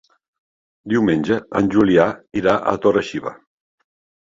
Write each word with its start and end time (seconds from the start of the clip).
Diumenge 0.93 1.37
en 1.61 1.69
Julià 1.77 2.09
irà 2.43 2.57
a 2.73 2.75
Torre-xiva. 2.87 3.37